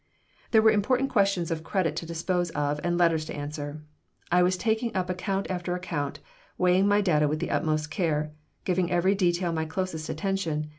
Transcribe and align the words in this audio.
There 0.49 0.63
were 0.63 0.71
important 0.71 1.11
questions 1.11 1.51
of 1.51 1.63
credit 1.63 1.95
to 1.97 2.07
dispose 2.07 2.49
of 2.57 2.79
and 2.83 2.97
letters 2.97 3.23
to 3.25 3.35
answer. 3.35 3.83
I 4.31 4.41
was 4.41 4.57
taking 4.57 4.95
up 4.95 5.11
account 5.11 5.45
after 5.51 5.75
account, 5.75 6.17
weighing 6.57 6.87
my 6.87 7.01
data 7.01 7.27
with 7.27 7.37
the 7.37 7.51
utmost 7.51 7.91
care, 7.91 8.33
giving 8.65 8.89
every 8.91 9.13
detail 9.13 9.51
my 9.53 9.65
closest 9.65 10.09
attention. 10.09 10.69